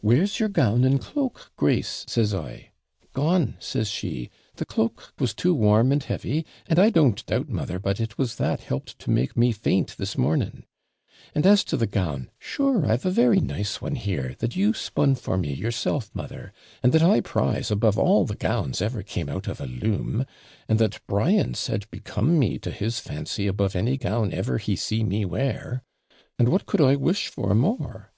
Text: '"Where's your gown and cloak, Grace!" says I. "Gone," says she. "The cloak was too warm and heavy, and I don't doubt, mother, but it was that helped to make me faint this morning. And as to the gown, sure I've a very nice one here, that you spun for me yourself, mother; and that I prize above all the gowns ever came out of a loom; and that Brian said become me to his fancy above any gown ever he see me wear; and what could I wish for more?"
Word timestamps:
'"Where's 0.00 0.40
your 0.40 0.48
gown 0.48 0.84
and 0.84 0.98
cloak, 0.98 1.52
Grace!" 1.54 2.06
says 2.08 2.32
I. 2.32 2.70
"Gone," 3.12 3.58
says 3.58 3.88
she. 3.90 4.30
"The 4.56 4.64
cloak 4.64 5.12
was 5.18 5.34
too 5.34 5.52
warm 5.54 5.92
and 5.92 6.02
heavy, 6.02 6.46
and 6.66 6.78
I 6.78 6.88
don't 6.88 7.26
doubt, 7.26 7.50
mother, 7.50 7.78
but 7.78 8.00
it 8.00 8.16
was 8.16 8.36
that 8.36 8.60
helped 8.62 8.98
to 9.00 9.10
make 9.10 9.36
me 9.36 9.52
faint 9.52 9.98
this 9.98 10.16
morning. 10.16 10.64
And 11.34 11.44
as 11.44 11.62
to 11.64 11.76
the 11.76 11.86
gown, 11.86 12.30
sure 12.38 12.86
I've 12.90 13.04
a 13.04 13.10
very 13.10 13.38
nice 13.38 13.82
one 13.82 13.96
here, 13.96 14.34
that 14.38 14.56
you 14.56 14.72
spun 14.72 15.14
for 15.14 15.36
me 15.36 15.52
yourself, 15.52 16.10
mother; 16.14 16.54
and 16.82 16.94
that 16.94 17.02
I 17.02 17.20
prize 17.20 17.70
above 17.70 17.98
all 17.98 18.24
the 18.24 18.36
gowns 18.36 18.80
ever 18.80 19.02
came 19.02 19.28
out 19.28 19.46
of 19.46 19.60
a 19.60 19.66
loom; 19.66 20.24
and 20.70 20.78
that 20.78 21.02
Brian 21.06 21.52
said 21.52 21.84
become 21.90 22.38
me 22.38 22.58
to 22.60 22.70
his 22.70 22.98
fancy 22.98 23.46
above 23.46 23.76
any 23.76 23.98
gown 23.98 24.32
ever 24.32 24.56
he 24.56 24.74
see 24.74 25.04
me 25.04 25.26
wear; 25.26 25.82
and 26.38 26.48
what 26.48 26.64
could 26.64 26.80
I 26.80 26.96
wish 26.96 27.28
for 27.28 27.54
more?" 27.54 28.10